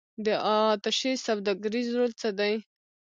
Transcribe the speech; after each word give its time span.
د 0.25 0.27
اتشې 0.53 1.11
سوداګریز 1.25 1.87
رول 1.97 2.11
څه 2.21 2.29
دی؟ 2.39 2.53